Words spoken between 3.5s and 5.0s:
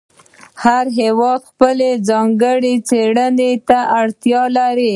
ته اړتیا لري.